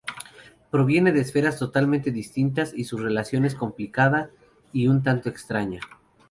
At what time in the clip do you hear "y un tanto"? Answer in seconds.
4.73-5.29